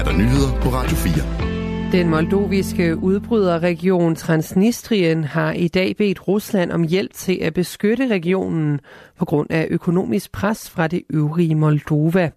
er 0.00 0.04
der 0.04 0.12
nyheder 0.12 0.60
på 0.60 0.68
Radio 0.68 0.96
4. 0.96 1.92
Den 1.92 2.08
moldoviske 2.08 2.96
udbryderregion 2.96 4.14
Transnistrien 4.14 5.24
har 5.24 5.52
i 5.52 5.68
dag 5.68 5.96
bedt 5.96 6.28
Rusland 6.28 6.72
om 6.72 6.82
hjælp 6.82 7.14
til 7.14 7.38
at 7.42 7.54
beskytte 7.54 8.08
regionen 8.08 8.80
på 9.18 9.24
grund 9.24 9.50
af 9.50 9.66
økonomisk 9.70 10.32
pres 10.32 10.70
fra 10.70 10.86
det 10.86 11.02
øvrige 11.10 11.54
Moldova. 11.54 12.30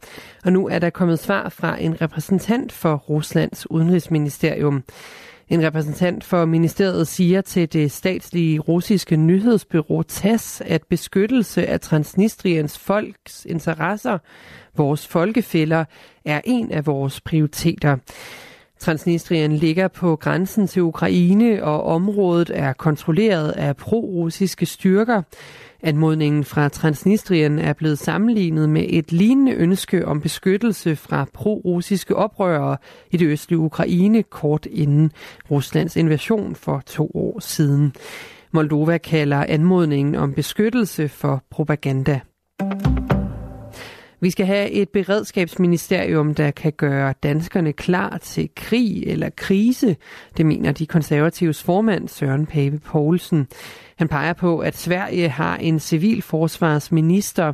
Og 0.46 0.54
nu 0.54 0.68
er 0.68 0.80
der 0.80 0.90
kommet 0.90 1.20
svar 1.20 1.50
fra 1.50 1.82
en 1.82 2.02
repræsentant 2.02 2.72
for 2.72 2.96
Ruslands 2.96 3.72
udenrigsministerium. 3.72 4.84
En 5.54 5.64
repræsentant 5.64 6.24
for 6.24 6.46
ministeriet 6.46 7.08
siger 7.08 7.42
til 7.42 7.74
det 7.74 7.92
statslige 7.92 8.60
russiske 8.60 9.18
nyhedsbyrå 9.18 10.04
TASS, 10.04 10.62
at 10.62 10.82
beskyttelse 10.90 11.68
af 11.68 11.80
Transnistriens 11.80 12.80
folks 12.80 13.46
interesser, 13.50 14.18
vores 14.78 15.08
folkefælder, 15.08 15.86
er 16.26 16.42
en 16.46 16.72
af 16.72 16.86
vores 16.86 17.22
prioriteter. 17.22 17.98
Transnistrien 18.84 19.52
ligger 19.52 19.88
på 19.88 20.16
grænsen 20.16 20.68
til 20.68 20.82
Ukraine, 20.82 21.64
og 21.64 21.84
området 21.84 22.52
er 22.54 22.74
kontrolleret 22.74 23.52
af 23.52 23.78
pro-russiske 23.78 24.66
styrker. 24.66 25.22
Anmodningen 25.84 26.44
fra 26.44 26.70
Transnistrien 26.70 27.60
er 27.60 27.74
blevet 27.74 28.00
sammenlignet 28.00 28.70
med 28.70 28.86
et 28.90 29.12
lignende 29.12 29.52
ønske 29.52 30.08
om 30.08 30.22
beskyttelse 30.22 30.96
fra 30.96 31.26
pro-russiske 31.34 32.16
oprørere 32.16 32.78
i 33.12 33.18
det 33.18 33.28
østlige 33.28 33.60
Ukraine 33.60 34.24
kort 34.24 34.66
inden 34.66 35.12
Ruslands 35.52 35.96
invasion 35.96 36.56
for 36.56 36.84
to 36.86 37.12
år 37.14 37.40
siden. 37.40 37.94
Moldova 38.52 38.98
kalder 38.98 39.46
anmodningen 39.48 40.16
om 40.16 40.34
beskyttelse 40.34 41.10
for 41.10 41.44
propaganda. 41.50 42.20
Vi 44.24 44.30
skal 44.30 44.46
have 44.46 44.70
et 44.70 44.90
beredskabsministerium, 44.90 46.36
der 46.36 46.52
kan 46.52 46.72
gøre 46.72 47.14
danskerne 47.24 47.74
klar 47.74 48.18
til 48.18 48.50
krig 48.56 49.04
eller 49.08 49.30
krise. 49.38 49.96
Det 50.38 50.46
mener 50.46 50.72
de 50.72 50.86
konservatives 50.86 51.64
formand 51.64 52.08
Søren 52.08 52.46
Pape 52.46 52.80
Poulsen. 52.80 53.48
Han 53.96 54.08
peger 54.08 54.34
på, 54.34 54.60
at 54.60 54.78
Sverige 54.78 55.30
har 55.30 55.58
en 55.58 55.80
civilforsvarsminister, 55.80 57.54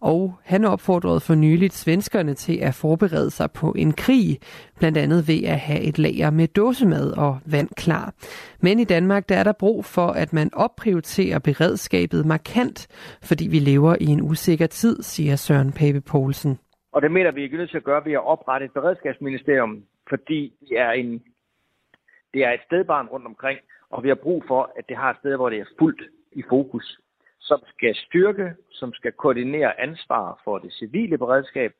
og 0.00 0.34
han 0.44 0.64
opfordrede 0.64 1.20
for 1.20 1.34
nyligt 1.34 1.72
svenskerne 1.72 2.34
til 2.34 2.58
at 2.62 2.74
forberede 2.74 3.30
sig 3.30 3.50
på 3.50 3.72
en 3.72 3.92
krig, 3.92 4.38
blandt 4.78 4.98
andet 4.98 5.28
ved 5.28 5.44
at 5.44 5.58
have 5.58 5.80
et 5.80 5.98
lager 5.98 6.30
med 6.30 6.48
dåsemad 6.48 7.16
og 7.18 7.38
vand 7.52 7.68
klar. 7.76 8.14
Men 8.62 8.78
i 8.78 8.84
Danmark 8.84 9.28
der 9.28 9.36
er 9.36 9.44
der 9.44 9.52
brug 9.52 9.84
for, 9.84 10.06
at 10.06 10.32
man 10.32 10.50
opprioriterer 10.54 11.38
beredskabet 11.38 12.26
markant, 12.26 12.86
fordi 13.22 13.48
vi 13.48 13.58
lever 13.58 13.96
i 14.00 14.06
en 14.06 14.22
usikker 14.22 14.66
tid, 14.66 15.02
siger 15.02 15.36
Søren 15.36 15.72
Pape 15.72 16.00
Poulsen. 16.00 16.58
Og 16.92 17.02
det 17.02 17.10
mener 17.10 17.30
vi 17.30 17.42
ikke 17.42 17.56
nødt 17.56 17.70
til 17.70 17.76
at 17.76 17.84
gøre 17.84 18.04
ved 18.04 18.12
at 18.12 18.26
oprette 18.26 18.64
et 18.66 18.72
beredskabsministerium, 18.72 19.82
fordi 20.08 20.52
det 20.68 20.78
er, 20.78 20.90
en, 20.90 21.22
det 22.34 22.44
er 22.44 22.50
et 22.52 22.60
stedbarn 22.66 23.06
rundt 23.06 23.26
omkring, 23.26 23.58
og 23.90 24.02
vi 24.02 24.08
har 24.08 24.14
brug 24.14 24.44
for, 24.48 24.72
at 24.78 24.84
det 24.88 24.96
har 24.96 25.10
et 25.10 25.16
sted, 25.20 25.36
hvor 25.36 25.50
det 25.50 25.60
er 25.60 25.64
fuldt 25.78 26.02
i 26.32 26.42
fokus 26.48 26.98
som 27.40 27.60
skal 27.66 27.94
styrke, 27.94 28.54
som 28.70 28.92
skal 28.92 29.12
koordinere 29.12 29.80
ansvar 29.80 30.40
for 30.44 30.58
det 30.58 30.72
civile 30.72 31.18
beredskab 31.18 31.72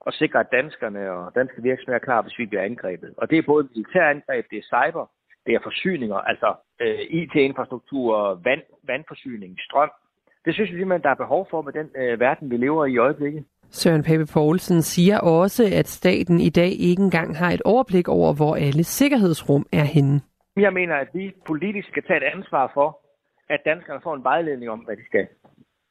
og 0.00 0.12
sikre, 0.12 0.40
at 0.40 0.52
danskerne 0.52 1.10
og 1.10 1.34
danske 1.34 1.62
virksomheder 1.62 1.98
er 2.00 2.04
klar, 2.04 2.22
hvis 2.22 2.38
vi 2.38 2.46
bliver 2.46 2.62
angrebet. 2.62 3.14
Og 3.16 3.30
det 3.30 3.38
er 3.38 3.42
både 3.46 3.68
militærangreb, 3.74 4.44
det 4.50 4.58
er 4.58 4.62
cyber, 4.62 5.10
det 5.46 5.54
er 5.54 5.60
forsyninger, 5.62 6.16
altså 6.16 6.54
øh, 6.80 7.00
IT-infrastruktur, 7.20 8.40
vand, 8.44 8.62
vandforsyning, 8.82 9.58
strøm. 9.60 9.90
Det 10.44 10.54
synes 10.54 10.70
vi 10.72 10.76
simpelthen, 10.78 11.02
der 11.02 11.10
er 11.10 11.24
behov 11.24 11.46
for 11.50 11.62
med 11.62 11.72
den 11.72 11.88
øh, 11.96 12.20
verden, 12.20 12.50
vi 12.50 12.56
lever 12.56 12.84
i 12.84 12.92
i 12.92 12.98
øjeblikket. 12.98 13.44
Søren 13.70 14.02
Pape 14.02 14.26
Poulsen 14.34 14.82
siger 14.82 15.18
også, 15.18 15.64
at 15.78 15.88
staten 15.88 16.40
i 16.40 16.50
dag 16.50 16.72
ikke 16.88 17.02
engang 17.02 17.36
har 17.36 17.50
et 17.50 17.62
overblik 17.62 18.08
over, 18.08 18.34
hvor 18.34 18.54
alle 18.56 18.84
sikkerhedsrum 18.84 19.66
er 19.72 19.84
henne. 19.84 20.20
Jeg 20.56 20.72
mener, 20.72 20.94
at 20.94 21.08
vi 21.14 21.32
politisk 21.46 21.88
skal 21.88 22.02
tage 22.02 22.16
et 22.16 22.30
ansvar 22.36 22.70
for, 22.74 23.03
at 23.48 23.60
danskerne 23.64 24.00
får 24.02 24.14
en 24.14 24.24
vejledning 24.24 24.70
om, 24.70 24.78
hvad 24.78 24.96
de 24.96 25.04
skal. 25.04 25.26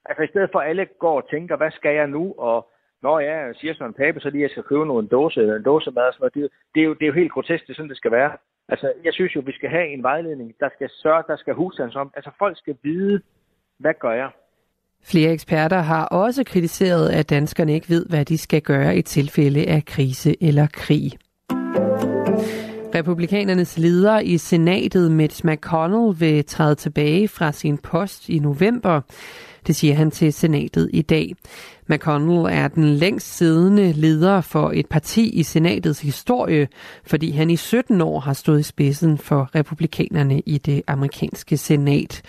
Altså 0.06 0.24
i 0.24 0.28
stedet 0.28 0.50
for 0.52 0.60
at 0.60 0.70
alle 0.70 0.86
går 1.00 1.22
og 1.22 1.30
tænker, 1.30 1.56
hvad 1.58 1.72
skal 1.72 1.96
jeg 1.96 2.08
nu, 2.08 2.34
og 2.38 2.70
når 3.02 3.20
jeg 3.20 3.56
siger 3.56 3.74
sådan 3.74 3.88
en 3.88 3.94
pape, 3.94 4.20
så 4.20 4.30
lige 4.30 4.42
jeg 4.42 4.50
skal 4.50 4.64
købe 4.64 4.86
nogle 4.86 5.08
dåse, 5.08 5.42
eller 5.42 5.56
en 5.56 5.64
dåse 5.64 5.92
mad, 5.92 6.14
så 6.14 6.30
det, 6.34 6.50
det, 6.76 6.82
er 6.82 6.86
jo, 6.86 6.94
det 6.94 7.04
er 7.04 7.08
jo 7.08 7.14
helt 7.22 7.32
grotesk, 7.32 7.64
det 7.64 7.70
er 7.70 7.76
sådan, 7.76 7.90
det 7.90 7.98
skal 7.98 8.12
være. 8.12 8.32
Altså, 8.70 8.94
jeg 9.04 9.14
synes 9.14 9.36
jo, 9.36 9.42
vi 9.46 9.52
skal 9.52 9.70
have 9.70 9.88
en 9.88 10.04
vejledning, 10.04 10.54
der 10.60 10.70
skal 10.76 10.90
sørge, 10.90 11.24
der 11.28 11.36
skal 11.36 11.54
husstands 11.54 11.96
om. 11.96 12.12
Altså, 12.16 12.32
folk 12.40 12.58
skal 12.58 12.76
vide, 12.84 13.22
hvad 13.78 13.94
gør 14.00 14.12
jeg? 14.12 14.30
Flere 15.12 15.32
eksperter 15.32 15.78
har 15.78 16.06
også 16.06 16.44
kritiseret, 16.44 17.10
at 17.10 17.30
danskerne 17.30 17.74
ikke 17.74 17.90
ved, 17.90 18.06
hvad 18.10 18.26
de 18.26 18.38
skal 18.38 18.62
gøre 18.62 18.96
i 18.96 19.02
tilfælde 19.02 19.68
af 19.68 19.86
krise 19.86 20.44
eller 20.44 20.68
krig. 20.74 21.12
Republikanernes 22.96 23.78
leder 23.78 24.20
i 24.20 24.38
senatet, 24.38 25.12
Mitch 25.12 25.46
McConnell, 25.46 26.20
vil 26.20 26.46
træde 26.46 26.76
tilbage 26.76 27.28
fra 27.28 27.52
sin 27.52 27.78
post 27.78 28.30
i 28.30 28.40
november. 28.40 29.02
Det 29.68 29.76
siger 29.76 29.96
han 29.96 30.12
til 30.12 30.34
senatet 30.34 30.90
i 30.94 31.02
dag. 31.02 31.36
McConnell 31.90 32.58
er 32.58 32.68
den 32.68 32.84
længst 32.84 33.38
siddende 33.38 33.92
leder 33.92 34.42
for 34.42 34.72
et 34.74 34.86
parti 34.86 35.30
i 35.30 35.44
senatets 35.44 36.02
historie, 36.02 36.68
fordi 37.06 37.32
han 37.32 37.50
i 37.50 37.56
17 37.56 38.02
år 38.02 38.20
har 38.20 38.34
stået 38.34 38.60
i 38.60 38.64
spidsen 38.64 39.18
for 39.18 39.56
republikanerne 39.56 40.40
i 40.40 40.58
det 40.58 40.82
amerikanske 40.88 41.58
senat. 41.58 42.22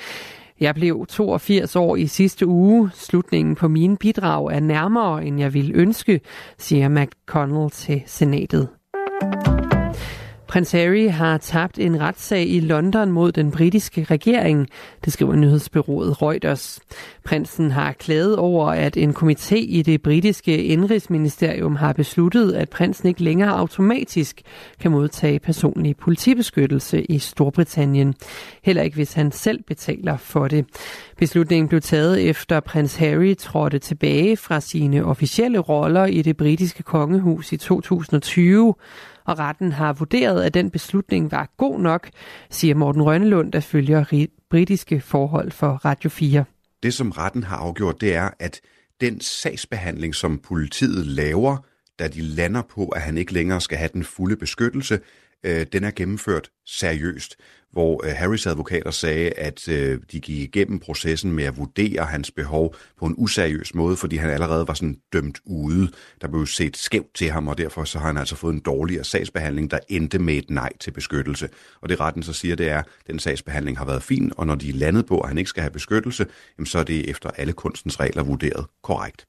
Jeg 0.60 0.74
blev 0.74 1.06
82 1.08 1.76
år 1.76 1.96
i 1.96 2.06
sidste 2.06 2.46
uge. 2.46 2.90
Slutningen 2.94 3.54
på 3.54 3.68
mine 3.68 3.96
bidrag 3.96 4.52
er 4.52 4.60
nærmere, 4.60 5.24
end 5.24 5.40
jeg 5.40 5.54
ville 5.54 5.74
ønske, 5.74 6.20
siger 6.58 6.88
McConnell 6.88 7.70
til 7.70 8.02
senatet. 8.06 8.68
Prins 10.54 10.72
Harry 10.72 11.08
har 11.10 11.38
tabt 11.38 11.78
en 11.78 12.00
retssag 12.00 12.48
i 12.48 12.60
London 12.60 13.10
mod 13.12 13.32
den 13.32 13.50
britiske 13.50 14.04
regering, 14.04 14.68
det 15.04 15.12
skriver 15.12 15.36
nyhedsbyrået 15.36 16.22
Reuters. 16.22 16.80
Prinsen 17.24 17.70
har 17.70 17.92
klaget 17.92 18.36
over, 18.36 18.66
at 18.66 18.96
en 18.96 19.10
komité 19.10 19.54
i 19.54 19.82
det 19.82 20.02
britiske 20.02 20.62
indrigsministerium 20.64 21.76
har 21.76 21.92
besluttet, 21.92 22.52
at 22.52 22.70
prinsen 22.70 23.08
ikke 23.08 23.22
længere 23.22 23.58
automatisk 23.58 24.42
kan 24.80 24.90
modtage 24.90 25.38
personlig 25.38 25.96
politibeskyttelse 25.96 27.02
i 27.02 27.18
Storbritannien. 27.18 28.14
Heller 28.62 28.82
ikke 28.82 28.96
hvis 28.96 29.12
han 29.12 29.32
selv 29.32 29.62
betaler 29.62 30.16
for 30.16 30.48
det. 30.48 30.66
Beslutningen 31.18 31.68
blev 31.68 31.80
taget 31.80 32.28
efter 32.28 32.60
prins 32.60 32.96
Harry 32.96 33.36
trådte 33.36 33.78
tilbage 33.78 34.36
fra 34.36 34.60
sine 34.60 35.04
officielle 35.04 35.58
roller 35.58 36.04
i 36.06 36.22
det 36.22 36.36
britiske 36.36 36.82
kongehus 36.82 37.52
i 37.52 37.56
2020 37.56 38.74
og 39.26 39.38
retten 39.38 39.72
har 39.72 39.92
vurderet, 39.92 40.42
at 40.42 40.54
den 40.54 40.70
beslutning 40.70 41.30
var 41.30 41.54
god 41.56 41.80
nok, 41.80 42.10
siger 42.50 42.74
Morten 42.74 43.02
Rønnelund, 43.02 43.52
der 43.52 43.60
følger 43.60 44.26
britiske 44.50 45.00
forhold 45.00 45.50
for 45.50 45.68
Radio 45.68 46.10
4. 46.10 46.44
Det, 46.82 46.94
som 46.94 47.10
retten 47.10 47.42
har 47.42 47.56
afgjort, 47.56 48.00
det 48.00 48.14
er, 48.14 48.30
at 48.38 48.60
den 49.00 49.20
sagsbehandling, 49.20 50.14
som 50.14 50.38
politiet 50.38 51.06
laver, 51.06 51.56
da 51.98 52.08
de 52.08 52.22
lander 52.22 52.62
på, 52.62 52.88
at 52.88 53.02
han 53.02 53.18
ikke 53.18 53.32
længere 53.32 53.60
skal 53.60 53.78
have 53.78 53.90
den 53.92 54.04
fulde 54.04 54.36
beskyttelse, 54.36 55.00
øh, 55.44 55.66
den 55.72 55.84
er 55.84 55.90
gennemført 55.90 56.50
seriøst, 56.66 57.36
hvor 57.72 58.06
øh, 58.06 58.12
Harrys 58.16 58.46
advokater 58.46 58.90
sagde, 58.90 59.30
at 59.30 59.68
øh, 59.68 60.00
de 60.12 60.20
gik 60.20 60.38
igennem 60.38 60.78
processen 60.78 61.32
med 61.32 61.44
at 61.44 61.56
vurdere 61.56 62.04
hans 62.04 62.30
behov 62.30 62.74
på 62.98 63.06
en 63.06 63.14
useriøs 63.18 63.74
måde, 63.74 63.96
fordi 63.96 64.16
han 64.16 64.30
allerede 64.30 64.68
var 64.68 64.74
sådan 64.74 64.96
dømt 65.12 65.38
ude. 65.44 65.90
Der 66.20 66.28
blev 66.28 66.46
set 66.46 66.76
skævt 66.76 67.14
til 67.14 67.30
ham, 67.30 67.48
og 67.48 67.58
derfor 67.58 67.84
så 67.84 67.98
har 67.98 68.06
han 68.06 68.16
altså 68.16 68.36
fået 68.36 68.54
en 68.54 68.60
dårligere 68.60 69.04
sagsbehandling, 69.04 69.70
der 69.70 69.78
endte 69.88 70.18
med 70.18 70.34
et 70.34 70.50
nej 70.50 70.72
til 70.80 70.90
beskyttelse. 70.90 71.48
Og 71.80 71.88
det 71.88 72.00
retten 72.00 72.22
så 72.22 72.32
siger, 72.32 72.56
det 72.56 72.68
er, 72.68 72.78
at 72.78 72.86
den 73.06 73.18
sagsbehandling 73.18 73.78
har 73.78 73.84
været 73.84 74.02
fin, 74.02 74.32
og 74.36 74.46
når 74.46 74.54
de 74.54 74.68
er 74.68 74.74
landet 74.74 75.06
på, 75.06 75.20
at 75.20 75.28
han 75.28 75.38
ikke 75.38 75.48
skal 75.48 75.60
have 75.60 75.72
beskyttelse, 75.72 76.26
jamen, 76.58 76.66
så 76.66 76.78
er 76.78 76.84
det 76.84 77.10
efter 77.10 77.30
alle 77.30 77.52
kunstens 77.52 78.00
regler 78.00 78.22
vurderet 78.22 78.66
korrekt. 78.82 79.26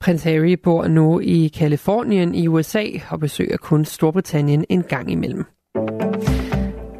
Prins 0.00 0.22
Harry 0.22 0.56
bor 0.62 0.88
nu 0.88 1.20
i 1.20 1.48
Kalifornien 1.48 2.34
i 2.34 2.46
USA 2.46 2.84
og 3.10 3.20
besøger 3.20 3.56
kun 3.56 3.84
Storbritannien 3.84 4.64
en 4.68 4.82
gang 4.82 5.10
imellem. 5.10 5.44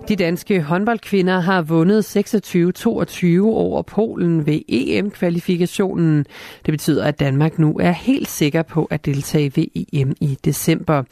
De 0.08 0.16
danske 0.16 0.62
håndboldkvinder 0.62 1.40
har 1.40 1.62
vundet 1.62 2.16
26-22 2.16 3.40
over 3.42 3.82
Polen 3.82 4.46
ved 4.46 4.60
EM-kvalifikationen. 4.68 6.26
Det 6.66 6.72
betyder, 6.72 7.04
at 7.04 7.20
Danmark 7.20 7.58
nu 7.58 7.78
er 7.78 7.90
helt 7.90 8.28
sikker 8.28 8.62
på 8.62 8.84
at 8.84 9.06
deltage 9.06 9.52
ved 9.56 9.66
EM 9.92 10.14
i 10.20 10.38
december. 10.44 11.02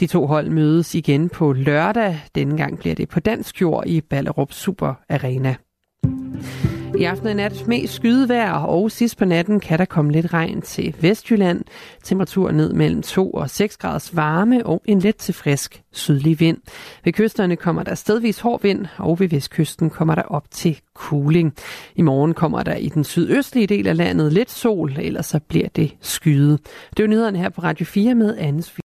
De 0.00 0.06
to 0.06 0.26
hold 0.26 0.50
mødes 0.50 0.94
igen 0.94 1.28
på 1.28 1.52
lørdag. 1.52 2.20
Denne 2.34 2.56
gang 2.56 2.78
bliver 2.78 2.94
det 2.94 3.08
på 3.08 3.20
dansk 3.20 3.60
jord 3.60 3.86
i 3.86 4.00
Ballerup 4.00 4.52
Super 4.52 4.94
Arena. 5.08 5.54
I 6.98 7.04
aften 7.04 7.28
og 7.28 7.36
nat 7.36 7.68
mest 7.68 7.94
skydevejr, 7.94 8.52
og 8.52 8.90
sidst 8.90 9.18
på 9.18 9.24
natten 9.24 9.60
kan 9.60 9.78
der 9.78 9.84
komme 9.84 10.12
lidt 10.12 10.34
regn 10.34 10.62
til 10.62 10.94
Vestjylland. 11.00 11.64
Temperatur 12.04 12.50
ned 12.50 12.72
mellem 12.72 13.02
2 13.02 13.30
og 13.30 13.50
6 13.50 13.76
graders 13.76 14.16
varme 14.16 14.66
og 14.66 14.82
en 14.84 14.98
let 14.98 15.16
til 15.16 15.34
frisk 15.34 15.82
sydlig 15.92 16.40
vind. 16.40 16.58
Ved 17.04 17.12
kysterne 17.12 17.56
kommer 17.56 17.82
der 17.82 17.94
stedvis 17.94 18.40
hård 18.40 18.62
vind, 18.62 18.86
og 18.96 19.20
ved 19.20 19.28
vestkysten 19.28 19.90
kommer 19.90 20.14
der 20.14 20.22
op 20.22 20.44
til 20.50 20.80
cooling. 20.94 21.54
I 21.94 22.02
morgen 22.02 22.34
kommer 22.34 22.62
der 22.62 22.74
i 22.74 22.88
den 22.88 23.04
sydøstlige 23.04 23.66
del 23.66 23.86
af 23.86 23.96
landet 23.96 24.32
lidt 24.32 24.50
sol, 24.50 24.92
ellers 24.98 25.26
så 25.26 25.40
bliver 25.48 25.68
det 25.76 25.96
skyde. 26.00 26.58
Det 26.96 27.02
er 27.02 27.06
nyhederne 27.06 27.38
her 27.38 27.48
på 27.48 27.60
Radio 27.60 27.86
4 27.86 28.14
med 28.14 28.36
Annes 28.38 28.78